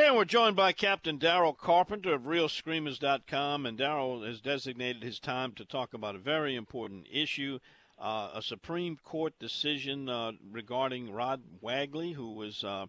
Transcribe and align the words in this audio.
And 0.00 0.14
we're 0.14 0.24
joined 0.24 0.54
by 0.54 0.70
Captain 0.70 1.18
Daryl 1.18 1.58
Carpenter 1.58 2.14
of 2.14 2.22
RealScreamers.com. 2.22 3.66
And 3.66 3.76
Daryl 3.76 4.24
has 4.24 4.40
designated 4.40 5.02
his 5.02 5.18
time 5.18 5.50
to 5.54 5.64
talk 5.64 5.92
about 5.92 6.14
a 6.14 6.20
very 6.20 6.54
important 6.54 7.08
issue 7.10 7.58
uh, 7.98 8.30
a 8.34 8.42
Supreme 8.42 8.96
Court 9.02 9.34
decision 9.40 10.08
uh, 10.08 10.32
regarding 10.52 11.12
Rod 11.12 11.42
Wagley, 11.60 12.12
who 12.12 12.32
was 12.32 12.62
uh, 12.62 12.86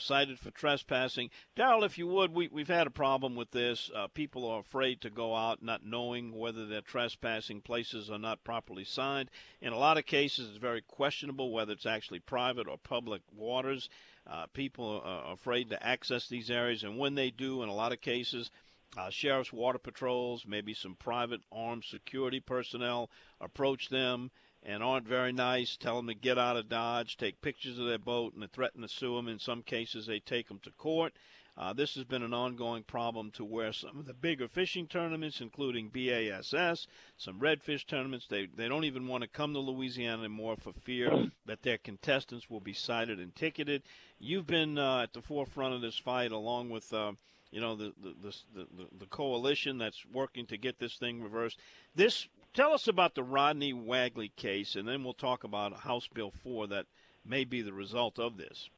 cited 0.00 0.38
for 0.38 0.50
trespassing. 0.50 1.30
Daryl, 1.56 1.84
if 1.84 1.98
you 1.98 2.06
would, 2.06 2.32
we, 2.32 2.48
we've 2.48 2.68
had 2.68 2.86
a 2.86 2.90
problem 2.90 3.34
with 3.34 3.50
this. 3.50 3.90
Uh, 3.94 4.06
people 4.08 4.46
are 4.46 4.60
afraid 4.60 5.00
to 5.00 5.10
go 5.10 5.34
out 5.34 5.62
not 5.62 5.84
knowing 5.84 6.36
whether 6.36 6.66
they're 6.66 6.80
trespassing. 6.80 7.60
Places 7.60 8.10
are 8.10 8.18
not 8.18 8.44
properly 8.44 8.84
signed. 8.84 9.30
In 9.60 9.72
a 9.72 9.78
lot 9.78 9.98
of 9.98 10.06
cases, 10.06 10.48
it's 10.48 10.58
very 10.58 10.82
questionable 10.82 11.52
whether 11.52 11.72
it's 11.72 11.86
actually 11.86 12.20
private 12.20 12.68
or 12.68 12.78
public 12.78 13.22
waters. 13.36 13.88
Uh, 14.26 14.46
people 14.52 15.02
are 15.04 15.32
afraid 15.32 15.70
to 15.70 15.86
access 15.86 16.28
these 16.28 16.50
areas, 16.50 16.82
and 16.84 16.98
when 16.98 17.14
they 17.14 17.30
do, 17.30 17.62
in 17.62 17.68
a 17.68 17.74
lot 17.74 17.92
of 17.92 18.00
cases, 18.00 18.50
uh, 18.96 19.10
sheriff's 19.10 19.52
water 19.52 19.78
patrols, 19.78 20.44
maybe 20.46 20.74
some 20.74 20.94
private 20.94 21.40
armed 21.52 21.84
security 21.84 22.40
personnel 22.40 23.10
approach 23.40 23.88
them 23.88 24.30
and 24.62 24.82
aren't 24.82 25.06
very 25.06 25.32
nice, 25.32 25.76
tell 25.76 25.96
them 25.96 26.08
to 26.08 26.14
get 26.14 26.38
out 26.38 26.56
of 26.56 26.68
Dodge, 26.68 27.16
take 27.16 27.40
pictures 27.40 27.78
of 27.78 27.86
their 27.86 27.98
boat, 27.98 28.34
and 28.34 28.50
threaten 28.50 28.82
to 28.82 28.88
sue 28.88 29.16
them. 29.16 29.28
In 29.28 29.38
some 29.38 29.62
cases, 29.62 30.06
they 30.06 30.20
take 30.20 30.48
them 30.48 30.60
to 30.64 30.70
court. 30.72 31.12
Uh, 31.58 31.72
this 31.72 31.96
has 31.96 32.04
been 32.04 32.22
an 32.22 32.32
ongoing 32.32 32.84
problem 32.84 33.32
to 33.32 33.44
where 33.44 33.72
some 33.72 33.98
of 33.98 34.06
the 34.06 34.14
bigger 34.14 34.46
fishing 34.46 34.86
tournaments, 34.86 35.40
including 35.40 35.88
BASS, 35.88 36.86
some 37.16 37.40
redfish 37.40 37.84
tournaments, 37.84 38.28
they, 38.28 38.46
they 38.46 38.68
don't 38.68 38.84
even 38.84 39.08
want 39.08 39.22
to 39.22 39.28
come 39.28 39.54
to 39.54 39.58
Louisiana 39.58 40.22
anymore 40.22 40.56
for 40.56 40.72
fear 40.72 41.30
that 41.46 41.62
their 41.62 41.78
contestants 41.78 42.48
will 42.48 42.60
be 42.60 42.72
cited 42.72 43.18
and 43.18 43.34
ticketed. 43.34 43.82
You've 44.20 44.46
been 44.46 44.78
uh, 44.78 45.02
at 45.02 45.12
the 45.12 45.22
forefront 45.22 45.74
of 45.74 45.80
this 45.80 45.98
fight 45.98 46.30
along 46.30 46.70
with. 46.70 46.92
Uh, 46.92 47.12
you 47.50 47.62
know 47.62 47.76
the 47.76 47.94
the, 48.02 48.14
the 48.22 48.34
the 48.54 48.86
the 48.98 49.06
coalition 49.06 49.78
that's 49.78 50.04
working 50.12 50.44
to 50.48 50.58
get 50.58 50.78
this 50.78 50.96
thing 50.96 51.22
reversed. 51.22 51.58
This 51.94 52.28
tell 52.54 52.72
us 52.72 52.88
about 52.88 53.14
the 53.14 53.22
Rodney 53.22 53.72
Wagley 53.72 54.32
case, 54.36 54.76
and 54.76 54.86
then 54.86 55.04
we'll 55.04 55.14
talk 55.14 55.44
about 55.44 55.72
House 55.72 56.08
Bill 56.14 56.32
4 56.42 56.68
that 56.68 56.86
may 57.24 57.44
be 57.44 57.62
the 57.62 57.72
result 57.72 58.18
of 58.18 58.36
this. 58.36 58.68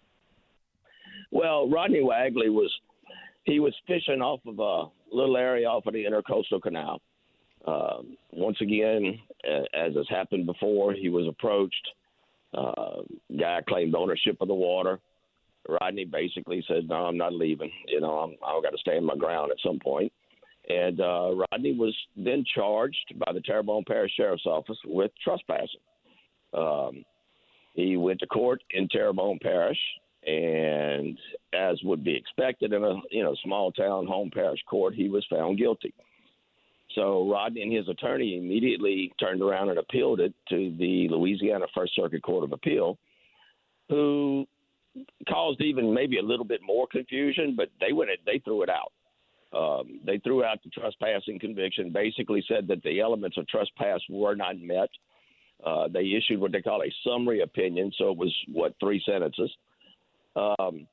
Well, 1.31 1.69
Rodney 1.69 2.03
Wagley 2.03 2.49
was 2.49 2.71
he 3.45 3.61
was 3.61 3.75
fishing 3.87 4.21
off 4.21 4.41
of 4.47 4.59
a 4.59 5.15
little 5.15 5.37
area 5.37 5.67
off 5.67 5.87
of 5.87 5.95
the 5.95 6.05
Intercoastal 6.05 6.63
Canal. 6.63 7.01
Uh, 7.67 7.99
once 8.33 8.59
again, 8.61 9.19
as 9.75 9.95
has 9.95 10.09
happened 10.09 10.47
before, 10.47 10.93
he 10.93 11.09
was 11.09 11.27
approached. 11.27 11.89
Uh, 12.53 13.03
guy 13.39 13.61
claimed 13.69 13.95
ownership 13.95 14.37
of 14.41 14.49
the 14.49 14.55
water. 14.55 14.99
Rodney 15.69 16.05
basically 16.05 16.65
said, 16.67 16.89
"No, 16.89 17.07
I'm 17.07 17.19
not 17.19 17.35
leaving. 17.35 17.71
You 17.87 18.01
know, 18.01 18.19
I'm, 18.19 18.31
I've 18.45 18.63
got 18.63 18.71
to 18.71 18.79
stand 18.79 19.05
my 19.05 19.17
ground 19.17 19.51
at 19.51 19.59
some 19.65 19.79
point." 19.79 20.13
And 20.69 21.01
uh, 21.01 21.31
Rodney 21.53 21.75
was 21.75 21.97
then 22.17 22.45
charged 22.55 23.15
by 23.19 23.33
the 23.33 23.41
Terrebonne 23.41 23.85
Parish 23.87 24.13
Sheriff's 24.17 24.47
Office 24.47 24.79
with 24.85 25.11
trespassing. 25.23 25.81
Um, 26.53 27.05
he 27.75 27.97
went 27.97 28.21
to 28.21 28.27
court 28.27 28.63
in 28.71 28.89
Terrebonne 28.89 29.39
Parish, 29.43 29.79
and 30.27 31.19
as 31.55 31.79
would 31.83 32.05
be 32.05 32.15
expected 32.15 32.73
in 32.73 32.85
a 32.85 32.95
you 33.11 33.23
know 33.23 33.35
small 33.43 33.73
town 33.73 34.07
home 34.07 34.31
parish 34.33 34.61
court, 34.69 34.95
he 34.95 35.09
was 35.09 35.25
found 35.31 35.59
guilty. 35.59 35.95
So 36.95 37.31
Rodney 37.31 37.63
and 37.63 37.73
his 37.73 37.89
attorney 37.89 38.37
immediately 38.37 39.13
turned 39.21 39.43
around 39.43 39.71
and 39.71 39.79
appealed 39.79 40.21
it 40.21 40.35
to 40.49 40.75
the 40.79 41.09
Louisiana 41.09 41.67
First 41.75 41.95
Circuit 41.95 42.23
Court 42.23 42.45
of 42.45 42.53
Appeal, 42.53 42.99
who 43.89 44.45
caused 45.29 45.61
even 45.61 45.95
maybe 45.95 46.19
a 46.19 46.23
little 46.23 46.45
bit 46.45 46.61
more 46.63 46.87
confusion, 46.91 47.55
but 47.57 47.71
they 47.81 47.93
went 47.93 48.11
they 48.27 48.41
threw 48.41 48.63
it 48.63 48.69
out. 48.69 48.93
Um, 49.57 50.01
they 50.05 50.19
threw 50.19 50.45
out 50.45 50.63
the 50.63 50.71
trespassing 50.71 51.39
conviction, 51.39 51.91
basically 51.93 52.45
said 52.47 52.69
that 52.69 52.83
the 52.83 53.01
elements 53.01 53.37
of 53.37 53.49
trespass 53.49 54.01
were 54.09 54.37
not 54.37 54.59
met. 54.61 54.89
Uh, 55.65 55.89
they 55.89 56.13
issued 56.17 56.41
what 56.41 56.53
they 56.53 56.63
call 56.63 56.83
a 56.83 56.95
summary 57.07 57.41
opinion, 57.41 57.93
so 57.99 58.11
it 58.11 58.17
was, 58.17 58.35
what, 58.53 58.75
three 58.81 59.03
sentences. 59.05 59.51
Um, 60.37 60.87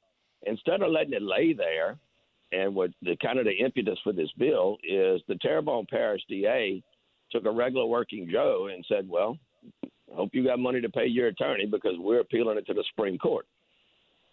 instead 0.46 0.82
of 0.82 0.92
letting 0.92 1.14
it 1.14 1.22
lay 1.22 1.54
there, 1.54 1.98
and 2.52 2.74
what 2.74 2.92
the 3.02 3.16
kind 3.22 3.40
of 3.40 3.46
the 3.46 3.52
impetus 3.52 4.00
for 4.04 4.14
this 4.14 4.30
bill 4.38 4.78
is 4.84 5.22
the 5.28 5.36
Terrebonne 5.42 5.86
Parish 5.90 6.22
DA 6.30 6.82
took 7.32 7.46
a 7.46 7.52
regular 7.52 7.86
working 7.86 8.30
Joe 8.32 8.70
and 8.74 8.86
said, 8.88 9.08
well, 9.08 9.38
hope 10.14 10.30
you 10.34 10.44
got 10.46 10.60
money 10.60 10.82
to 10.82 10.90
pay 10.90 11.06
your 11.06 11.28
attorney 11.28 11.66
because 11.66 11.96
we're 11.98 12.22
appealing 12.22 12.58
it 12.58 12.66
to 12.68 12.74
the 12.74 12.86
Supreme 12.90 13.18
Court. 13.18 13.46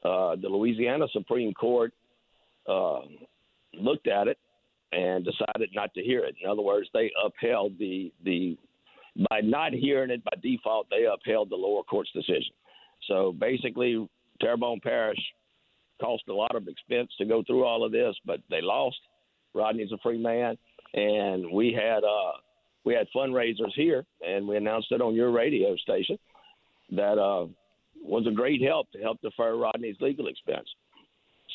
Uh, 0.04 0.36
the 0.36 0.48
Louisiana 0.48 1.06
Supreme 1.12 1.52
Court 1.54 1.92
uh, 2.68 3.00
looked 3.78 4.08
at 4.08 4.28
it 4.28 4.38
and 4.92 5.24
decided 5.24 5.70
not 5.74 5.92
to 5.94 6.02
hear 6.02 6.24
it. 6.24 6.36
In 6.42 6.48
other 6.48 6.62
words, 6.62 6.88
they 6.92 7.10
upheld 7.24 7.78
the 7.78 8.12
the 8.24 8.56
by 9.30 9.40
not 9.40 9.72
hearing 9.72 10.10
it 10.10 10.24
by 10.24 10.32
default, 10.42 10.88
they 10.90 11.04
upheld 11.04 11.50
the 11.50 11.56
lower 11.56 11.82
court's 11.84 12.10
decision. 12.12 12.52
So 13.06 13.32
basically, 13.32 14.08
Terrebonne 14.40 14.80
Parish 14.82 15.18
cost 16.00 16.24
a 16.28 16.32
lot 16.32 16.54
of 16.56 16.66
expense 16.66 17.10
to 17.18 17.24
go 17.24 17.42
through 17.46 17.64
all 17.64 17.84
of 17.84 17.92
this, 17.92 18.14
but 18.24 18.40
they 18.50 18.60
lost. 18.60 18.96
Rodney's 19.54 19.92
a 19.92 19.98
free 19.98 20.18
man, 20.18 20.58
and 20.94 21.50
we 21.52 21.72
had 21.72 22.02
uh, 22.02 22.32
we 22.84 22.94
had 22.94 23.06
fundraisers 23.14 23.72
here, 23.74 24.04
and 24.26 24.48
we 24.48 24.56
announced 24.56 24.88
it 24.90 25.00
on 25.00 25.14
your 25.14 25.30
radio 25.30 25.76
station 25.76 26.18
that 26.90 27.18
uh, 27.18 27.46
was 28.02 28.26
a 28.26 28.32
great 28.32 28.60
help 28.60 28.90
to 28.92 28.98
help 28.98 29.20
defer 29.22 29.56
Rodney's 29.56 29.96
legal 30.00 30.26
expense. 30.26 30.68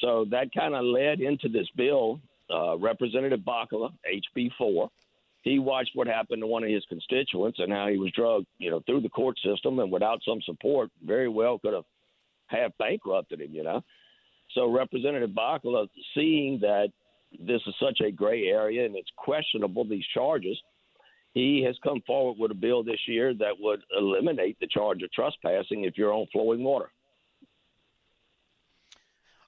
So 0.02 0.26
that 0.32 0.54
kind 0.54 0.76
of 0.76 0.84
led 0.86 1.20
into 1.20 1.50
this 1.50 1.68
bill. 1.76 2.20
Uh, 2.52 2.78
Representative 2.78 3.42
Bacala, 3.42 3.92
HB4, 4.36 4.90
he 5.44 5.60
watched 5.60 5.92
what 5.94 6.08
happened 6.08 6.42
to 6.42 6.48
one 6.48 6.64
of 6.64 6.70
his 6.70 6.84
constituents 6.90 7.60
and 7.60 7.72
how 7.72 7.88
he 7.88 7.98
was 7.98 8.12
drugged, 8.16 8.48
you 8.58 8.72
know, 8.72 8.82
through 8.86 9.02
the 9.02 9.10
court 9.10 9.38
system 9.46 9.80
and 9.80 9.92
without 9.92 10.20
some 10.28 10.42
support, 10.42 10.90
very 11.06 11.30
well 11.30 11.60
could 11.60 11.74
have 11.74 11.86
have 12.48 12.72
bankrupted 12.80 13.42
him, 13.42 13.54
you 13.54 13.64
know. 13.64 13.82
So 14.56 14.72
Representative 14.72 15.30
Bacala, 15.30 15.88
seeing 16.16 16.60
that 16.62 16.90
this 17.40 17.62
is 17.68 17.76
such 17.80 18.02
a 18.02 18.12
gray 18.12 18.48
area 18.48 18.86
and 18.86 18.96
it's 18.96 19.12
questionable 19.16 19.86
these 19.86 20.06
charges, 20.14 20.58
he 21.34 21.62
has 21.64 21.78
come 21.84 22.02
forward 22.08 22.38
with 22.40 22.52
a 22.52 22.56
bill 22.56 22.84
this 22.84 23.00
year 23.08 23.34
that 23.36 23.54
would 23.60 23.82
eliminate 23.98 24.60
the 24.60 24.68
charge 24.68 25.04
of 25.04 25.12
trespassing 25.12 25.84
if 25.84 25.98
you're 25.98 26.14
on 26.14 26.26
flowing 26.32 26.64
water. 26.64 26.90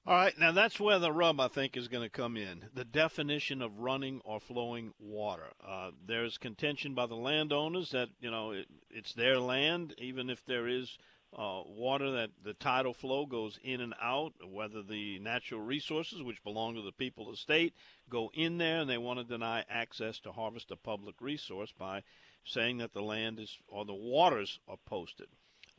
All 0.04 0.16
right, 0.16 0.36
now 0.36 0.50
that's 0.50 0.80
where 0.80 0.98
the 0.98 1.12
rub 1.12 1.38
I 1.38 1.46
think 1.46 1.76
is 1.76 1.86
going 1.86 2.02
to 2.02 2.10
come 2.10 2.36
in. 2.36 2.68
The 2.74 2.84
definition 2.84 3.62
of 3.62 3.78
running 3.78 4.20
or 4.24 4.40
flowing 4.40 4.92
water. 4.98 5.52
Uh, 5.64 5.92
there's 6.04 6.38
contention 6.38 6.92
by 6.92 7.06
the 7.06 7.14
landowners 7.14 7.92
that 7.92 8.08
you 8.18 8.28
know 8.28 8.50
it, 8.50 8.66
it's 8.90 9.14
their 9.14 9.38
land, 9.38 9.94
even 9.98 10.28
if 10.28 10.44
there 10.44 10.66
is 10.66 10.98
uh, 11.38 11.62
water 11.64 12.10
that 12.10 12.30
the 12.42 12.54
tidal 12.54 12.94
flow 12.94 13.26
goes 13.26 13.60
in 13.62 13.80
and 13.80 13.94
out. 14.02 14.32
Whether 14.44 14.82
the 14.82 15.20
natural 15.20 15.60
resources, 15.60 16.20
which 16.20 16.42
belong 16.42 16.74
to 16.74 16.82
the 16.82 16.90
people 16.90 17.28
of 17.28 17.34
the 17.34 17.36
state, 17.36 17.72
go 18.10 18.28
in 18.34 18.58
there, 18.58 18.80
and 18.80 18.90
they 18.90 18.98
want 18.98 19.20
to 19.20 19.24
deny 19.24 19.64
access 19.70 20.18
to 20.20 20.32
harvest 20.32 20.72
a 20.72 20.76
public 20.76 21.20
resource 21.20 21.72
by 21.78 22.02
saying 22.44 22.78
that 22.78 22.92
the 22.92 23.02
land 23.02 23.38
is 23.38 23.56
or 23.68 23.84
the 23.84 23.94
waters 23.94 24.58
are 24.66 24.78
posted. 24.84 25.28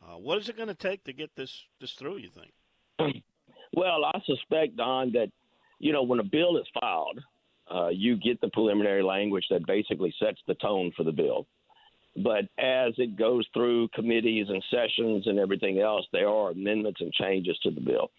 Uh, 0.02 0.18
what 0.18 0.38
is 0.38 0.48
it 0.48 0.56
going 0.56 0.70
to 0.70 0.76
take 0.76 1.04
to 1.04 1.12
get 1.12 1.36
this 1.36 1.66
this 1.82 1.92
through? 1.92 2.20
You 2.20 2.30
think? 2.30 3.24
Well, 3.74 4.06
I 4.06 4.20
suspect, 4.26 4.78
Don, 4.78 5.12
that, 5.14 5.30
you 5.80 5.92
know, 5.92 6.04
when 6.04 6.20
a 6.20 6.24
bill 6.24 6.58
is 6.58 6.68
filed, 6.80 7.20
uh, 7.74 7.90
you 7.90 8.18
get 8.18 8.40
the 8.42 8.50
preliminary 8.50 9.04
language 9.04 9.46
that 9.50 9.66
basically 9.66 10.14
sets 10.20 10.40
the 10.48 10.54
tone 10.56 10.92
for 10.96 11.04
the 11.04 11.12
bill. 11.12 11.48
But 12.16 12.46
as 12.60 12.94
it 12.98 13.18
goes 13.18 13.48
through 13.54 13.88
committees 13.90 14.48
and 14.50 14.64
sessions 14.70 15.26
and 15.26 15.40
everything 15.40 15.80
else, 15.80 16.06
there 16.12 16.30
are 16.30 16.52
amendments 16.52 17.02
and 17.02 17.12
changes 17.14 17.58
to 17.64 17.72
the 17.72 17.82
bill. 17.82 18.12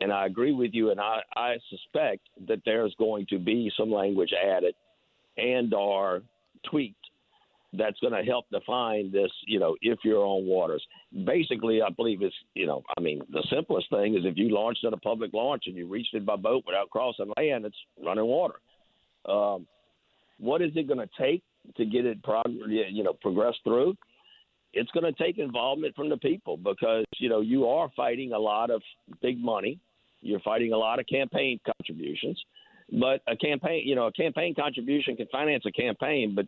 And 0.00 0.12
I 0.12 0.26
agree 0.26 0.52
with 0.52 0.72
you, 0.72 0.90
and 0.90 1.00
I, 1.00 1.20
I 1.34 1.56
suspect 1.68 2.28
that 2.46 2.62
there's 2.64 2.94
going 2.98 3.26
to 3.30 3.38
be 3.38 3.70
some 3.76 3.90
language 3.90 4.32
added 4.32 4.74
and 5.36 5.72
are 5.74 6.22
tweaked 6.68 7.01
that's 7.72 7.98
going 8.00 8.12
to 8.12 8.22
help 8.22 8.44
define 8.50 9.10
this, 9.10 9.30
you 9.46 9.58
know, 9.58 9.76
if 9.80 10.00
you're 10.04 10.24
on 10.24 10.46
waters. 10.46 10.84
Basically, 11.24 11.80
I 11.80 11.88
believe 11.90 12.22
it's, 12.22 12.34
you 12.54 12.66
know, 12.66 12.82
I 12.96 13.00
mean, 13.00 13.22
the 13.30 13.46
simplest 13.50 13.88
thing 13.90 14.14
is 14.14 14.24
if 14.24 14.36
you 14.36 14.54
launched 14.54 14.84
at 14.84 14.92
a 14.92 14.98
public 14.98 15.32
launch 15.32 15.64
and 15.66 15.76
you 15.76 15.86
reached 15.86 16.14
it 16.14 16.26
by 16.26 16.36
boat 16.36 16.64
without 16.66 16.90
crossing 16.90 17.32
land, 17.36 17.64
it's 17.64 17.76
running 18.04 18.26
water. 18.26 18.56
Um, 19.26 19.66
what 20.38 20.60
is 20.60 20.72
it 20.74 20.86
going 20.86 20.98
to 21.00 21.08
take 21.18 21.42
to 21.76 21.86
get 21.86 22.04
it, 22.04 22.22
prog- 22.22 22.52
you 22.68 23.02
know, 23.02 23.14
progress 23.14 23.54
through? 23.64 23.94
It's 24.74 24.90
going 24.90 25.04
to 25.04 25.22
take 25.22 25.38
involvement 25.38 25.94
from 25.94 26.08
the 26.08 26.16
people 26.16 26.56
because, 26.56 27.04
you 27.18 27.28
know, 27.28 27.40
you 27.40 27.66
are 27.66 27.90
fighting 27.96 28.32
a 28.32 28.38
lot 28.38 28.70
of 28.70 28.82
big 29.20 29.38
money. 29.38 29.78
You're 30.20 30.40
fighting 30.40 30.72
a 30.72 30.78
lot 30.78 30.98
of 30.98 31.06
campaign 31.06 31.60
contributions. 31.64 32.40
But 32.90 33.22
a 33.26 33.36
campaign, 33.36 33.82
you 33.86 33.94
know, 33.94 34.06
a 34.06 34.12
campaign 34.12 34.54
contribution 34.54 35.16
can 35.16 35.26
finance 35.28 35.64
a 35.66 35.72
campaign, 35.72 36.34
but 36.34 36.46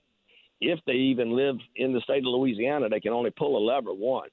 if 0.61 0.79
they 0.87 0.93
even 0.93 1.37
live 1.37 1.57
in 1.77 1.93
the 1.93 2.01
state 2.01 2.19
of 2.19 2.27
Louisiana, 2.27 2.89
they 2.89 3.01
can 3.01 3.13
only 3.13 3.31
pull 3.31 3.57
a 3.57 3.63
lever 3.65 3.93
once. 3.93 4.33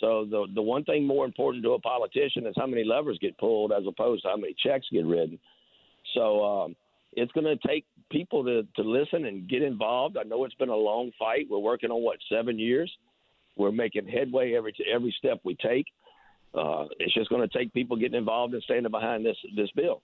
So 0.00 0.26
the 0.28 0.46
the 0.54 0.62
one 0.62 0.84
thing 0.84 1.06
more 1.06 1.24
important 1.24 1.64
to 1.64 1.72
a 1.72 1.80
politician 1.80 2.46
is 2.46 2.54
how 2.56 2.66
many 2.66 2.84
levers 2.84 3.18
get 3.20 3.38
pulled 3.38 3.72
as 3.72 3.84
opposed 3.86 4.22
to 4.22 4.28
how 4.28 4.36
many 4.36 4.54
checks 4.62 4.86
get 4.90 5.06
written. 5.06 5.38
So 6.14 6.44
um, 6.44 6.76
it's 7.12 7.32
going 7.32 7.46
to 7.46 7.68
take 7.68 7.84
people 8.10 8.44
to 8.44 8.66
to 8.76 8.82
listen 8.82 9.26
and 9.26 9.48
get 9.48 9.62
involved. 9.62 10.16
I 10.16 10.24
know 10.24 10.44
it's 10.44 10.54
been 10.54 10.68
a 10.68 10.76
long 10.76 11.12
fight. 11.18 11.46
We're 11.48 11.58
working 11.58 11.90
on 11.90 12.02
what 12.02 12.18
seven 12.30 12.58
years. 12.58 12.90
We're 13.56 13.72
making 13.72 14.08
headway 14.08 14.54
every 14.54 14.74
every 14.92 15.14
step 15.18 15.40
we 15.44 15.54
take. 15.56 15.86
Uh, 16.54 16.86
it's 16.98 17.14
just 17.14 17.30
going 17.30 17.48
to 17.48 17.58
take 17.58 17.72
people 17.72 17.96
getting 17.96 18.18
involved 18.18 18.54
and 18.54 18.62
standing 18.62 18.90
behind 18.90 19.24
this 19.24 19.36
this 19.56 19.70
bill. 19.76 20.02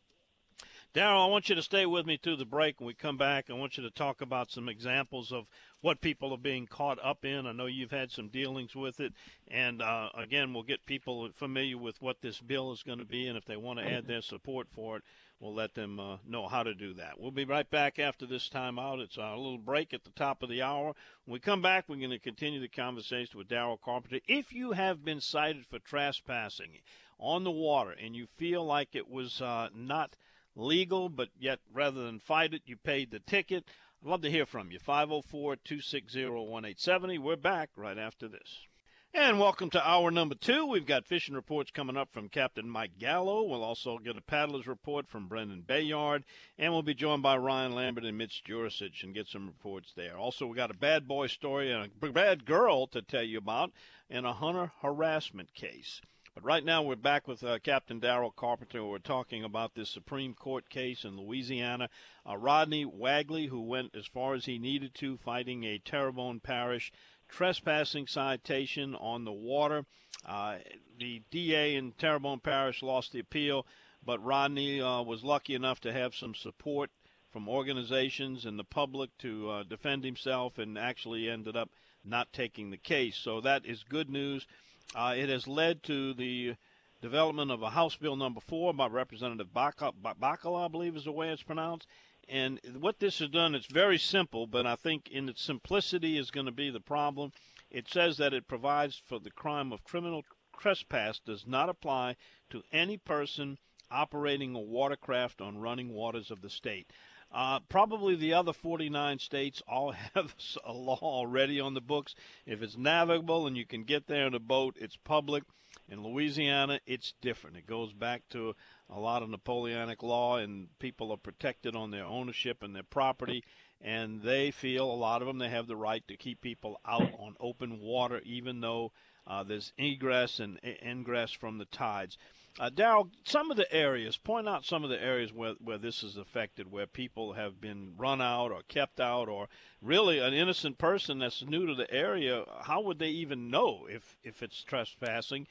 Darrell, 0.92 1.22
I 1.22 1.26
want 1.26 1.48
you 1.48 1.54
to 1.54 1.62
stay 1.62 1.86
with 1.86 2.04
me 2.04 2.16
through 2.16 2.34
the 2.34 2.44
break. 2.44 2.80
When 2.80 2.88
we 2.88 2.94
come 2.94 3.16
back, 3.16 3.48
I 3.48 3.52
want 3.52 3.76
you 3.76 3.84
to 3.84 3.92
talk 3.92 4.22
about 4.22 4.50
some 4.50 4.68
examples 4.68 5.30
of 5.30 5.46
what 5.82 6.00
people 6.00 6.32
are 6.32 6.36
being 6.36 6.66
caught 6.66 6.98
up 7.00 7.24
in. 7.24 7.46
I 7.46 7.52
know 7.52 7.66
you've 7.66 7.92
had 7.92 8.10
some 8.10 8.26
dealings 8.26 8.74
with 8.74 8.98
it. 8.98 9.12
And 9.46 9.82
uh, 9.82 10.08
again, 10.16 10.52
we'll 10.52 10.64
get 10.64 10.84
people 10.86 11.30
familiar 11.36 11.78
with 11.78 12.02
what 12.02 12.20
this 12.22 12.40
bill 12.40 12.72
is 12.72 12.82
going 12.82 12.98
to 12.98 13.04
be. 13.04 13.28
And 13.28 13.38
if 13.38 13.44
they 13.44 13.56
want 13.56 13.78
to 13.78 13.88
add 13.88 14.08
their 14.08 14.20
support 14.20 14.66
for 14.74 14.96
it, 14.96 15.04
we'll 15.38 15.54
let 15.54 15.76
them 15.76 16.00
uh, 16.00 16.16
know 16.26 16.48
how 16.48 16.64
to 16.64 16.74
do 16.74 16.92
that. 16.94 17.20
We'll 17.20 17.30
be 17.30 17.44
right 17.44 17.70
back 17.70 18.00
after 18.00 18.26
this 18.26 18.48
time 18.48 18.76
out. 18.76 18.98
It's 18.98 19.16
a 19.16 19.36
little 19.36 19.58
break 19.58 19.94
at 19.94 20.02
the 20.02 20.10
top 20.10 20.42
of 20.42 20.48
the 20.48 20.62
hour. 20.62 20.96
When 21.24 21.34
we 21.34 21.38
come 21.38 21.62
back, 21.62 21.84
we're 21.86 21.98
going 21.98 22.10
to 22.10 22.18
continue 22.18 22.58
the 22.58 22.66
conversation 22.66 23.38
with 23.38 23.46
Darrell 23.46 23.78
Carpenter. 23.78 24.18
If 24.26 24.52
you 24.52 24.72
have 24.72 25.04
been 25.04 25.20
cited 25.20 25.66
for 25.66 25.78
trespassing 25.78 26.80
on 27.20 27.44
the 27.44 27.52
water 27.52 27.92
and 27.92 28.16
you 28.16 28.26
feel 28.38 28.66
like 28.66 28.96
it 28.96 29.08
was 29.08 29.40
uh, 29.40 29.68
not– 29.72 30.16
legal, 30.56 31.08
but 31.08 31.28
yet 31.38 31.60
rather 31.72 32.04
than 32.04 32.20
fight 32.20 32.54
it, 32.54 32.62
you 32.66 32.76
paid 32.76 33.10
the 33.10 33.20
ticket. 33.20 33.64
I'd 34.02 34.08
love 34.08 34.22
to 34.22 34.30
hear 34.30 34.46
from 34.46 34.70
you. 34.70 34.78
504 34.78 35.56
260 35.56 36.24
1870. 36.24 37.18
We're 37.18 37.36
back 37.36 37.70
right 37.76 37.98
after 37.98 38.28
this. 38.28 38.66
And 39.12 39.40
welcome 39.40 39.70
to 39.70 39.88
hour 39.88 40.12
number 40.12 40.36
two. 40.36 40.66
We've 40.66 40.86
got 40.86 41.04
fishing 41.04 41.34
reports 41.34 41.72
coming 41.72 41.96
up 41.96 42.12
from 42.12 42.28
Captain 42.28 42.68
Mike 42.68 42.96
Gallo. 42.96 43.42
We'll 43.42 43.64
also 43.64 43.98
get 43.98 44.16
a 44.16 44.22
paddler's 44.22 44.68
report 44.68 45.08
from 45.08 45.26
Brendan 45.26 45.62
Bayard. 45.62 46.22
And 46.58 46.72
we'll 46.72 46.84
be 46.84 46.94
joined 46.94 47.22
by 47.22 47.36
Ryan 47.36 47.74
Lambert 47.74 48.04
and 48.04 48.16
Mitch 48.16 48.44
Jurisich 48.44 49.02
and 49.02 49.12
get 49.12 49.26
some 49.26 49.48
reports 49.48 49.92
there. 49.96 50.16
Also, 50.16 50.46
we 50.46 50.54
got 50.54 50.70
a 50.70 50.74
bad 50.74 51.08
boy 51.08 51.26
story 51.26 51.72
and 51.72 51.90
a 52.00 52.12
bad 52.12 52.44
girl 52.44 52.86
to 52.88 53.02
tell 53.02 53.24
you 53.24 53.38
about 53.38 53.72
in 54.08 54.24
a 54.24 54.32
hunter 54.32 54.70
harassment 54.80 55.52
case. 55.54 56.00
But 56.40 56.46
right 56.46 56.64
now 56.64 56.82
we're 56.82 56.96
back 56.96 57.28
with 57.28 57.44
uh, 57.44 57.58
Captain 57.58 58.00
Darrell 58.00 58.30
Carpenter. 58.30 58.82
We're 58.82 58.98
talking 58.98 59.44
about 59.44 59.74
this 59.74 59.90
Supreme 59.90 60.32
Court 60.32 60.70
case 60.70 61.04
in 61.04 61.18
Louisiana. 61.18 61.90
Uh, 62.26 62.34
Rodney 62.38 62.86
Wagley, 62.86 63.44
who 63.46 63.60
went 63.60 63.94
as 63.94 64.06
far 64.06 64.32
as 64.32 64.46
he 64.46 64.58
needed 64.58 64.94
to, 64.94 65.18
fighting 65.18 65.64
a 65.64 65.78
Terrebonne 65.78 66.40
Parish 66.40 66.92
trespassing 67.28 68.06
citation 68.06 68.94
on 68.94 69.26
the 69.26 69.32
water. 69.32 69.84
Uh, 70.24 70.56
the 70.98 71.22
DA 71.30 71.76
in 71.76 71.92
Terrebonne 71.92 72.40
Parish 72.40 72.82
lost 72.82 73.12
the 73.12 73.20
appeal, 73.20 73.66
but 74.02 74.24
Rodney 74.24 74.80
uh, 74.80 75.02
was 75.02 75.22
lucky 75.22 75.54
enough 75.54 75.80
to 75.80 75.92
have 75.92 76.14
some 76.14 76.34
support 76.34 76.90
from 77.30 77.50
organizations 77.50 78.46
and 78.46 78.58
the 78.58 78.64
public 78.64 79.10
to 79.18 79.50
uh, 79.50 79.62
defend 79.64 80.04
himself 80.04 80.56
and 80.56 80.78
actually 80.78 81.28
ended 81.28 81.54
up 81.54 81.68
not 82.02 82.32
taking 82.32 82.70
the 82.70 82.78
case. 82.78 83.16
So 83.16 83.42
that 83.42 83.66
is 83.66 83.82
good 83.82 84.08
news. 84.08 84.46
Uh, 84.94 85.14
it 85.16 85.28
has 85.28 85.46
led 85.46 85.82
to 85.84 86.14
the 86.14 86.56
development 87.00 87.50
of 87.50 87.62
a 87.62 87.70
House 87.70 87.96
Bill 87.96 88.16
number 88.16 88.40
four 88.40 88.74
by 88.74 88.86
Representative 88.88 89.48
Bacala, 89.54 90.64
I 90.64 90.68
believe 90.68 90.96
is 90.96 91.04
the 91.04 91.12
way 91.12 91.30
it's 91.30 91.42
pronounced. 91.42 91.86
And 92.28 92.60
what 92.78 92.98
this 92.98 93.18
has 93.20 93.28
done, 93.28 93.54
it's 93.54 93.66
very 93.66 93.98
simple, 93.98 94.46
but 94.46 94.66
I 94.66 94.76
think 94.76 95.08
in 95.08 95.28
its 95.28 95.42
simplicity 95.42 96.18
is 96.18 96.30
going 96.30 96.46
to 96.46 96.52
be 96.52 96.70
the 96.70 96.80
problem. 96.80 97.32
It 97.70 97.88
says 97.88 98.16
that 98.18 98.34
it 98.34 98.48
provides 98.48 99.00
for 99.06 99.18
the 99.18 99.30
crime 99.30 99.72
of 99.72 99.84
criminal 99.84 100.24
trespass 100.58 101.18
does 101.18 101.46
not 101.46 101.68
apply 101.68 102.16
to 102.50 102.62
any 102.72 102.98
person 102.98 103.58
operating 103.90 104.54
a 104.54 104.60
watercraft 104.60 105.40
on 105.40 105.58
running 105.58 105.92
waters 105.92 106.30
of 106.30 106.42
the 106.42 106.50
state. 106.50 106.92
Uh, 107.32 107.60
probably 107.68 108.16
the 108.16 108.34
other 108.34 108.52
49 108.52 109.18
states 109.18 109.62
all 109.68 109.92
have 110.14 110.34
a 110.64 110.72
law 110.72 110.98
already 111.00 111.60
on 111.60 111.74
the 111.74 111.80
books. 111.80 112.14
If 112.46 112.62
it's 112.62 112.76
navigable 112.76 113.46
and 113.46 113.56
you 113.56 113.64
can 113.64 113.84
get 113.84 114.06
there 114.06 114.26
in 114.26 114.34
a 114.34 114.40
boat, 114.40 114.76
it's 114.80 114.96
public. 114.96 115.44
In 115.88 116.02
Louisiana, 116.02 116.80
it's 116.86 117.14
different. 117.20 117.56
It 117.56 117.66
goes 117.66 117.92
back 117.92 118.22
to 118.30 118.54
a 118.88 118.98
lot 118.98 119.22
of 119.22 119.30
Napoleonic 119.30 120.02
law, 120.02 120.36
and 120.36 120.68
people 120.78 121.12
are 121.12 121.16
protected 121.16 121.76
on 121.76 121.90
their 121.90 122.04
ownership 122.04 122.62
and 122.62 122.74
their 122.74 122.84
property. 122.84 123.44
And 123.80 124.20
they 124.22 124.50
feel, 124.50 124.90
a 124.90 124.92
lot 124.92 125.22
of 125.22 125.28
them, 125.28 125.38
they 125.38 125.48
have 125.48 125.66
the 125.66 125.76
right 125.76 126.06
to 126.08 126.16
keep 126.16 126.40
people 126.40 126.80
out 126.84 127.12
on 127.18 127.34
open 127.40 127.80
water, 127.80 128.20
even 128.24 128.60
though 128.60 128.92
uh, 129.30 129.44
there's 129.44 129.72
egress 129.78 130.40
and 130.40 130.58
ingress 130.84 131.30
from 131.30 131.58
the 131.58 131.64
tides. 131.66 132.18
Uh, 132.58 132.68
Darrell, 132.68 133.08
some 133.24 133.52
of 133.52 133.56
the 133.56 133.72
areas, 133.72 134.16
point 134.16 134.48
out 134.48 134.64
some 134.64 134.82
of 134.82 134.90
the 134.90 135.00
areas 135.00 135.32
where, 135.32 135.54
where 135.62 135.78
this 135.78 136.02
is 136.02 136.16
affected, 136.16 136.70
where 136.70 136.86
people 136.86 137.34
have 137.34 137.60
been 137.60 137.94
run 137.96 138.20
out 138.20 138.50
or 138.50 138.62
kept 138.66 138.98
out, 138.98 139.28
or 139.28 139.48
really 139.80 140.18
an 140.18 140.34
innocent 140.34 140.78
person 140.78 141.20
that's 141.20 141.44
new 141.44 141.64
to 141.64 141.76
the 141.76 141.88
area, 141.92 142.44
how 142.62 142.82
would 142.82 142.98
they 142.98 143.10
even 143.10 143.50
know 143.50 143.86
if, 143.88 144.16
if 144.24 144.42
it's 144.42 144.64
trespassing, 144.64 145.46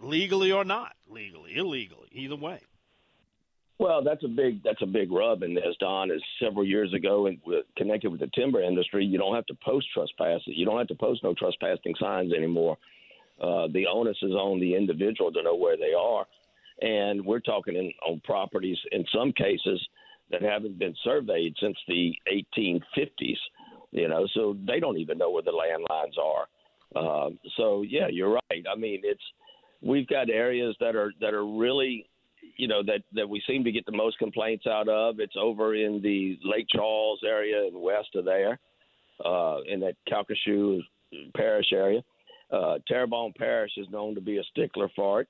legally 0.00 0.50
or 0.50 0.64
not 0.64 0.94
legally, 1.06 1.54
illegally, 1.54 2.08
either 2.12 2.36
way? 2.36 2.60
Well, 3.78 4.02
that's 4.02 4.24
a 4.24 4.28
big 4.28 4.64
that's 4.64 4.82
a 4.82 4.86
big 4.86 5.12
rub 5.12 5.44
in 5.44 5.54
this, 5.54 5.76
Don. 5.78 6.10
Is 6.10 6.20
several 6.42 6.66
years 6.66 6.92
ago 6.92 7.26
and 7.26 7.38
connected 7.76 8.10
with 8.10 8.18
the 8.18 8.30
timber 8.34 8.60
industry, 8.60 9.04
you 9.04 9.18
don't 9.18 9.36
have 9.36 9.46
to 9.46 9.54
post 9.64 9.86
trespass. 9.94 10.40
You 10.46 10.66
don't 10.66 10.78
have 10.78 10.88
to 10.88 10.96
post 10.96 11.22
no 11.22 11.32
trespassing 11.32 11.94
signs 12.00 12.32
anymore. 12.32 12.76
Uh, 13.40 13.68
the 13.72 13.86
onus 13.86 14.16
is 14.22 14.32
on 14.32 14.58
the 14.58 14.74
individual 14.74 15.32
to 15.32 15.42
know 15.42 15.54
where 15.54 15.76
they 15.76 15.92
are 15.96 16.26
and 16.80 17.24
we're 17.24 17.40
talking 17.40 17.76
in, 17.76 17.92
on 18.06 18.20
properties 18.24 18.78
in 18.92 19.04
some 19.14 19.32
cases 19.32 19.80
that 20.30 20.42
haven't 20.42 20.78
been 20.78 20.94
surveyed 21.02 21.54
since 21.60 21.76
the 21.86 22.14
1850s. 22.56 23.36
You 23.90 24.08
know, 24.08 24.26
so 24.34 24.56
they 24.66 24.80
don't 24.80 24.98
even 24.98 25.16
know 25.16 25.30
where 25.30 25.42
the 25.42 25.50
landlines 25.50 26.18
are. 26.22 26.46
Uh, 26.94 27.30
so 27.56 27.82
yeah, 27.82 28.08
you're 28.10 28.34
right. 28.34 28.64
I 28.70 28.78
mean, 28.78 29.00
it's 29.02 29.22
we've 29.80 30.06
got 30.06 30.28
areas 30.28 30.76
that 30.80 30.94
are 30.94 31.12
that 31.22 31.32
are 31.32 31.46
really, 31.46 32.06
you 32.56 32.68
know, 32.68 32.82
that 32.82 33.00
that 33.14 33.28
we 33.28 33.42
seem 33.46 33.64
to 33.64 33.72
get 33.72 33.86
the 33.86 33.96
most 33.96 34.18
complaints 34.18 34.66
out 34.66 34.88
of. 34.88 35.20
It's 35.20 35.36
over 35.40 35.74
in 35.74 36.02
the 36.02 36.38
Lake 36.44 36.66
Charles 36.70 37.20
area 37.26 37.66
and 37.66 37.80
west 37.80 38.08
of 38.14 38.26
there, 38.26 38.58
uh, 39.24 39.60
in 39.66 39.80
that 39.80 39.94
Calcasieu 40.06 40.80
Parish 41.34 41.72
area. 41.72 42.02
Uh, 42.50 42.78
Terrebonne 42.86 43.34
Parish 43.36 43.72
is 43.76 43.86
known 43.90 44.14
to 44.14 44.20
be 44.20 44.38
a 44.38 44.44
stickler 44.44 44.88
for 44.96 45.22
it. 45.22 45.28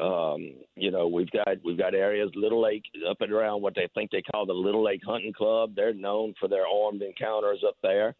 Um, 0.00 0.54
you 0.74 0.90
know, 0.90 1.06
we've 1.06 1.30
got 1.30 1.46
we've 1.64 1.78
got 1.78 1.94
areas, 1.94 2.30
Little 2.34 2.62
Lake, 2.62 2.82
up 3.08 3.20
and 3.20 3.32
around 3.32 3.62
what 3.62 3.74
they 3.76 3.88
think 3.94 4.10
they 4.10 4.22
call 4.22 4.44
the 4.44 4.52
Little 4.52 4.82
Lake 4.82 5.02
Hunting 5.06 5.32
Club. 5.32 5.72
They're 5.76 5.94
known 5.94 6.34
for 6.40 6.48
their 6.48 6.66
armed 6.66 7.02
encounters 7.02 7.62
up 7.66 7.76
there. 7.82 8.14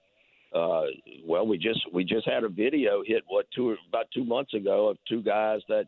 Uh, 0.54 0.85
well, 1.26 1.47
we 1.47 1.59
just 1.59 1.80
we 1.92 2.04
just 2.04 2.28
had 2.28 2.45
a 2.45 2.49
video 2.49 3.02
hit 3.04 3.25
what 3.26 3.47
two 3.52 3.76
about 3.88 4.07
two 4.14 4.25
months 4.25 4.54
ago 4.54 4.88
of 4.88 4.99
two 5.09 5.21
guys 5.21 5.61
that 5.68 5.87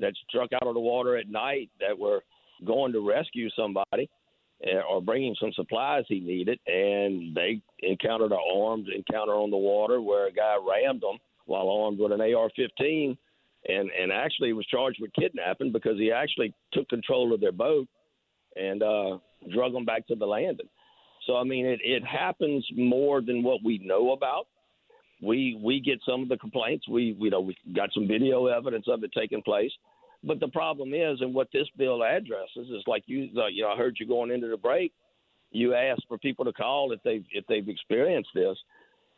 that 0.00 0.12
struck 0.28 0.52
out 0.54 0.66
of 0.66 0.74
the 0.74 0.80
water 0.80 1.16
at 1.16 1.28
night 1.28 1.70
that 1.78 1.96
were 1.96 2.24
going 2.66 2.92
to 2.92 3.06
rescue 3.06 3.48
somebody 3.50 4.10
eh, 4.64 4.80
or 4.90 5.00
bringing 5.00 5.36
some 5.38 5.52
supplies 5.52 6.04
he 6.08 6.18
needed, 6.18 6.58
and 6.66 7.32
they 7.32 7.60
encountered 7.80 8.32
an 8.32 8.38
armed 8.56 8.88
encounter 8.88 9.34
on 9.34 9.50
the 9.50 9.56
water 9.56 10.00
where 10.00 10.26
a 10.26 10.32
guy 10.32 10.56
rammed 10.56 11.02
them 11.02 11.18
while 11.46 11.68
armed 11.68 11.98
with 11.98 12.12
an 12.12 12.20
AR-15 12.20 13.16
and 13.68 13.90
and 13.90 14.12
actually 14.12 14.52
was 14.52 14.66
charged 14.66 14.98
with 15.00 15.12
kidnapping 15.12 15.72
because 15.72 15.98
he 15.98 16.10
actually 16.10 16.54
took 16.72 16.88
control 16.88 17.32
of 17.32 17.40
their 17.40 17.52
boat 17.52 17.86
and 18.56 18.82
uh, 18.82 19.18
drug 19.52 19.72
them 19.72 19.84
back 19.84 20.06
to 20.08 20.14
the 20.14 20.26
landing. 20.26 20.68
So 21.26 21.36
I 21.36 21.44
mean, 21.44 21.66
it, 21.66 21.80
it 21.82 22.04
happens 22.04 22.66
more 22.76 23.20
than 23.20 23.42
what 23.42 23.60
we 23.64 23.78
know 23.78 24.12
about. 24.12 24.46
We 25.22 25.60
we 25.62 25.80
get 25.80 26.00
some 26.04 26.22
of 26.22 26.28
the 26.28 26.36
complaints. 26.36 26.88
We 26.88 27.16
we 27.18 27.30
know 27.30 27.40
we 27.40 27.56
got 27.74 27.90
some 27.94 28.08
video 28.08 28.46
evidence 28.46 28.86
of 28.88 29.04
it 29.04 29.12
taking 29.16 29.42
place. 29.42 29.70
But 30.24 30.38
the 30.38 30.48
problem 30.48 30.94
is, 30.94 31.20
and 31.20 31.34
what 31.34 31.48
this 31.52 31.66
bill 31.76 32.02
addresses 32.04 32.70
is 32.70 32.84
like 32.86 33.02
you, 33.06 33.28
uh, 33.36 33.48
you 33.48 33.62
know, 33.62 33.70
I 33.70 33.76
heard 33.76 33.96
you 33.98 34.06
going 34.06 34.30
into 34.30 34.48
the 34.48 34.56
break. 34.56 34.92
You 35.50 35.74
asked 35.74 36.04
for 36.08 36.16
people 36.16 36.44
to 36.44 36.52
call 36.52 36.92
if 36.92 37.02
they've 37.02 37.24
if 37.32 37.46
they've 37.46 37.68
experienced 37.68 38.30
this. 38.34 38.56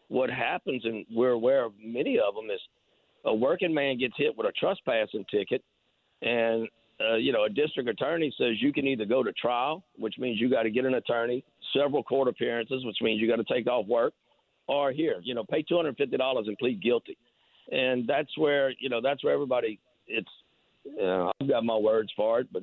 What 0.08 0.30
happens, 0.30 0.84
and 0.84 1.04
we're 1.10 1.30
aware 1.30 1.64
of 1.64 1.72
many 1.82 2.18
of 2.18 2.34
them, 2.34 2.50
is 2.50 2.60
a 3.24 3.34
working 3.34 3.72
man 3.72 3.98
gets 3.98 4.14
hit 4.16 4.36
with 4.36 4.46
a 4.46 4.52
trespassing 4.52 5.24
ticket, 5.30 5.62
and 6.22 6.68
uh, 7.00 7.16
you 7.16 7.32
know 7.32 7.44
a 7.44 7.48
district 7.48 7.88
attorney 7.88 8.32
says 8.38 8.60
you 8.60 8.72
can 8.72 8.86
either 8.86 9.04
go 9.04 9.22
to 9.22 9.32
trial, 9.32 9.82
which 9.96 10.16
means 10.18 10.40
you 10.40 10.50
got 10.50 10.64
to 10.64 10.70
get 10.70 10.84
an 10.84 10.94
attorney, 10.94 11.42
several 11.76 12.02
court 12.02 12.28
appearances, 12.28 12.84
which 12.84 12.98
means 13.00 13.20
you 13.20 13.28
got 13.28 13.36
to 13.36 13.54
take 13.54 13.66
off 13.66 13.86
work, 13.86 14.12
or 14.68 14.92
here, 14.92 15.20
you 15.22 15.34
know, 15.34 15.44
pay 15.44 15.62
two 15.62 15.76
hundred 15.76 15.96
fifty 15.96 16.16
dollars 16.16 16.46
and 16.48 16.58
plead 16.58 16.82
guilty, 16.82 17.16
and 17.72 18.06
that's 18.06 18.36
where 18.36 18.72
you 18.78 18.88
know 18.88 19.00
that's 19.02 19.24
where 19.24 19.32
everybody. 19.32 19.80
It's 20.06 20.28
you 20.84 20.96
know, 20.96 21.32
I've 21.40 21.48
got 21.48 21.64
my 21.64 21.76
words 21.76 22.12
for 22.14 22.40
it, 22.40 22.48
but 22.52 22.62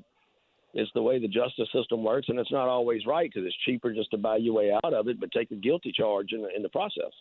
it's 0.73 0.91
the 0.93 1.01
way 1.01 1.19
the 1.19 1.27
justice 1.27 1.67
system 1.73 2.03
works, 2.03 2.29
and 2.29 2.39
it's 2.39 2.51
not 2.51 2.67
always 2.67 3.05
right 3.05 3.29
because 3.31 3.45
it's 3.45 3.55
cheaper 3.65 3.93
just 3.93 4.11
to 4.11 4.17
buy 4.17 4.37
your 4.37 4.53
way 4.53 4.71
out 4.71 4.93
of 4.93 5.07
it, 5.07 5.19
but 5.19 5.31
take 5.31 5.51
a 5.51 5.55
guilty 5.55 5.91
charge 5.91 6.31
in 6.31 6.43
the, 6.43 6.55
in 6.55 6.61
the 6.61 6.69
process. 6.69 7.11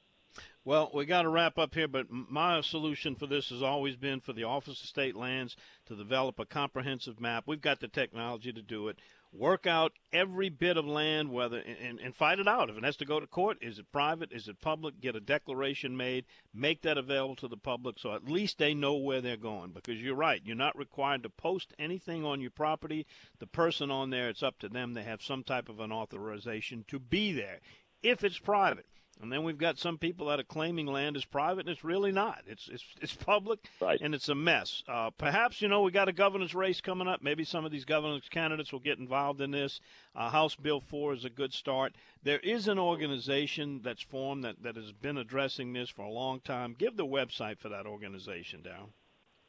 Well, 0.63 0.91
we 0.93 1.07
got 1.07 1.23
to 1.23 1.31
wrap 1.31 1.59
up 1.59 1.75
here, 1.75 1.89
but 1.89 2.11
my 2.11 2.61
solution 2.61 3.17
for 3.17 3.27
this 3.27 3.49
has 3.49 3.63
always 3.63 3.97
been 3.97 4.21
for 4.21 4.35
the 4.35 4.45
Office 4.45 4.83
of 4.83 4.89
State 4.89 5.17
Lands 5.17 5.57
to 5.87 5.97
develop 5.97 6.39
a 6.39 6.45
comprehensive 6.45 7.19
map. 7.19 7.45
We've 7.47 7.61
got 7.61 7.81
the 7.81 7.89
technology 7.89 8.53
to 8.53 8.61
do 8.61 8.89
it. 8.89 8.99
Work 9.33 9.67
out 9.67 9.93
every 10.13 10.49
bit 10.49 10.77
of 10.77 10.85
land, 10.87 11.31
whether 11.31 11.59
and, 11.59 11.99
and 11.99 12.15
fight 12.15 12.41
it 12.41 12.49
out. 12.49 12.69
If 12.69 12.77
it 12.77 12.85
has 12.85 12.97
to 12.97 13.05
go 13.05 13.21
to 13.21 13.27
court, 13.27 13.59
is 13.63 13.79
it 13.79 13.91
private? 13.91 14.33
Is 14.33 14.49
it 14.49 14.61
public? 14.61 15.01
Get 15.01 15.17
a 15.17 15.21
declaration 15.21 15.97
made. 15.97 16.27
Make 16.53 16.83
that 16.83 16.99
available 16.99 17.37
to 17.37 17.49
the 17.49 17.57
public, 17.57 17.99
so 17.99 18.13
at 18.13 18.29
least 18.29 18.59
they 18.59 18.75
know 18.75 18.97
where 18.97 19.21
they're 19.21 19.37
going. 19.37 19.71
Because 19.71 20.01
you're 20.01 20.15
right, 20.15 20.43
you're 20.45 20.57
not 20.57 20.77
required 20.77 21.23
to 21.23 21.31
post 21.31 21.73
anything 21.79 22.25
on 22.25 22.41
your 22.41 22.51
property. 22.51 23.07
The 23.39 23.47
person 23.47 23.91
on 23.91 24.11
there, 24.11 24.29
it's 24.29 24.43
up 24.43 24.59
to 24.59 24.69
them. 24.69 24.93
They 24.93 25.05
have 25.05 25.23
some 25.23 25.43
type 25.43 25.69
of 25.69 25.81
an 25.81 25.93
authorization 25.93 26.85
to 26.89 26.99
be 26.99 27.33
there. 27.33 27.61
If 28.03 28.25
it's 28.25 28.39
private, 28.39 28.87
and 29.23 29.31
then 29.31 29.43
we've 29.45 29.59
got 29.59 29.79
some 29.79 29.99
people 29.99 30.29
that 30.29 30.41
are 30.41 30.45
claiming 30.45 30.87
land 30.87 31.17
is 31.17 31.25
private, 31.25 31.61
and 31.61 31.69
it's 31.69 31.85
really 31.85 32.13
not. 32.13 32.43
It's 32.47 32.69
it's 32.73 32.85
it's 33.01 33.15
public, 33.15 33.59
right. 33.81 34.01
and 34.01 34.15
it's 34.15 34.29
a 34.29 34.35
mess. 34.35 34.83
Uh, 34.89 35.11
perhaps 35.11 35.61
you 35.61 35.69
know 35.69 35.83
we 35.83 35.91
got 35.91 36.09
a 36.09 36.13
governor's 36.13 36.55
race 36.55 36.81
coming 36.81 37.07
up. 37.07 37.23
Maybe 37.23 37.45
some 37.45 37.65
of 37.65 37.71
these 37.71 37.85
governor's 37.85 38.29
candidates 38.31 38.73
will 38.73 38.81
get 38.81 38.99
involved 38.99 39.41
in 39.41 39.51
this. 39.51 39.81
Uh, 40.15 40.31
House 40.31 40.57
Bill 40.57 40.81
Four 40.81 41.13
is 41.13 41.25
a 41.25 41.31
good 41.31 41.53
start. 41.53 41.95
There 42.23 42.39
is 42.39 42.69
an 42.69 42.79
organization 42.79 43.81
that's 43.83 44.03
formed 44.03 44.45
that, 44.45 44.63
that 44.63 44.77
has 44.77 44.93
been 44.93 45.19
addressing 45.19 45.73
this 45.73 45.91
for 45.91 46.03
a 46.03 46.11
long 46.11 46.41
time. 46.41 46.75
Give 46.79 46.97
the 46.97 47.07
website 47.07 47.59
for 47.59 47.69
that 47.69 47.87
organization, 47.87 48.63
Darrell. 48.63 48.91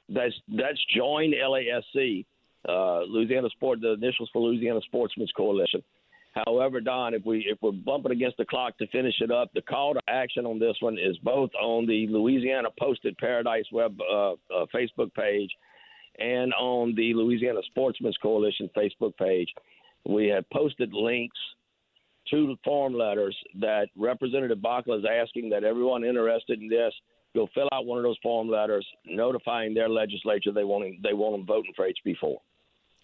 That's 0.10 0.34
that's 0.50 0.80
Join 0.94 1.32
LASC, 1.32 2.26
uh, 2.68 3.02
Louisiana 3.04 3.50
Sport. 3.50 3.80
The 3.82 3.94
initials 3.94 4.30
for 4.34 4.42
Louisiana 4.42 4.82
Sportsmen's 4.82 5.32
Coalition. 5.32 5.82
However, 6.34 6.80
Don, 6.80 7.14
if 7.14 7.26
we 7.26 7.46
if 7.48 7.58
we're 7.62 7.72
bumping 7.72 8.14
against 8.14 8.38
the 8.38 8.46
clock 8.46 8.78
to 8.78 8.88
finish 8.88 9.16
it 9.20 9.32
up, 9.32 9.52
the 9.54 9.62
call 9.62 9.94
to 9.94 10.02
action 10.08 10.46
on 10.46 10.60
this 10.60 10.76
one 10.80 10.98
is 10.98 11.18
both 11.18 11.50
on 11.62 11.86
the 11.86 12.08
Louisiana 12.08 12.70
Posted 12.80 13.18
Paradise 13.18 13.66
web 13.72 14.00
uh, 14.02 14.32
uh, 14.32 14.66
Facebook 14.74 15.14
page 15.14 15.50
and 16.20 16.54
on 16.54 16.96
the 16.96 17.14
Louisiana 17.14 17.60
Sportsmen's 17.70 18.18
Coalition 18.22 18.70
Facebook 18.76 19.16
page. 19.18 19.50
We 20.06 20.28
have 20.28 20.50
posted 20.52 20.94
links 20.94 21.38
to 22.30 22.56
form 22.64 22.94
letters 22.94 23.36
that 23.60 23.88
Representative 23.98 24.60
Bacala 24.60 25.00
is 25.00 25.06
asking 25.06 25.50
that 25.50 25.64
everyone 25.64 26.06
interested 26.06 26.62
in 26.62 26.70
this 26.70 26.94
go 27.36 27.48
fill 27.54 27.68
out 27.74 27.86
one 27.86 27.98
of 27.98 28.04
those 28.04 28.18
form 28.22 28.50
letters 28.50 28.86
notifying 29.06 29.74
their 29.74 29.90
legislature 29.90 30.52
they 30.52 30.64
want 30.64 31.02
they 31.04 31.14
want 31.14 31.36
them 31.36 31.46
voting 31.46 31.74
for 31.76 31.88
HB4. 31.88 32.36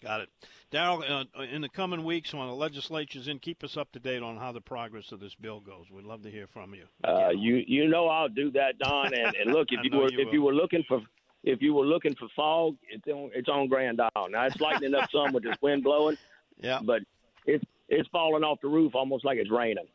Got 0.02 0.20
it. 0.20 0.28
Darrell, 0.70 1.02
uh, 1.08 1.42
in 1.42 1.60
the 1.60 1.68
coming 1.68 2.04
weeks 2.04 2.32
when 2.32 2.46
the 2.46 2.54
legislature's 2.54 3.26
in, 3.26 3.38
keep 3.40 3.64
us 3.64 3.76
up 3.76 3.90
to 3.92 3.98
date 3.98 4.22
on 4.22 4.36
how 4.36 4.52
the 4.52 4.60
progress 4.60 5.10
of 5.10 5.18
this 5.18 5.34
bill 5.34 5.60
goes. 5.60 5.90
We'd 5.90 6.04
love 6.04 6.22
to 6.22 6.30
hear 6.30 6.46
from 6.46 6.74
you. 6.74 6.84
Uh, 7.02 7.30
you 7.30 7.64
you 7.66 7.88
know 7.88 8.06
I'll 8.06 8.28
do 8.28 8.50
that, 8.52 8.78
Don. 8.78 9.12
And, 9.12 9.34
and 9.34 9.52
look, 9.52 9.68
if 9.72 9.80
you 9.82 9.98
were 9.98 10.10
you 10.12 10.20
if 10.20 10.32
you 10.32 10.42
were 10.42 10.54
looking 10.54 10.84
for 10.86 11.00
if 11.42 11.62
you 11.62 11.74
were 11.74 11.86
looking 11.86 12.14
for 12.14 12.28
fog, 12.36 12.76
it's 12.88 13.06
on 13.08 13.30
it's 13.34 13.48
on 13.48 13.66
Grand 13.68 14.00
Isle. 14.00 14.28
Now 14.30 14.46
it's 14.46 14.60
lightening 14.60 14.94
up 14.94 15.10
some 15.10 15.32
with 15.32 15.42
this 15.42 15.56
wind 15.60 15.82
blowing. 15.82 16.16
Yeah. 16.60 16.80
But 16.82 17.02
it's 17.46 17.64
it's 17.88 18.08
falling 18.10 18.44
off 18.44 18.60
the 18.60 18.68
roof 18.68 18.94
almost 18.94 19.24
like 19.24 19.38
it's 19.38 19.50
raining. 19.50 19.86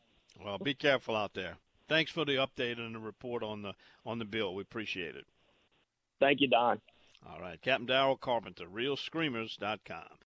Well, 0.44 0.58
be 0.58 0.74
careful 0.74 1.16
out 1.16 1.34
there. 1.34 1.58
Thanks 1.88 2.12
for 2.12 2.26
the 2.26 2.36
update 2.36 2.80
and 2.80 2.96
the 2.96 3.00
report 3.00 3.44
on 3.44 3.62
the 3.62 3.74
on 4.06 4.20
the 4.20 4.26
bill. 4.26 4.56
We 4.56 4.64
appreciate 4.64 5.16
it. 5.16 5.26
Thank 6.20 6.42
you, 6.42 6.48
Don. 6.48 6.80
All 7.26 7.40
right, 7.40 7.62
Captain 7.62 7.86
Darrell 7.86 8.18
Carpenter, 8.18 8.66
RealScreamers.com. 8.66 10.18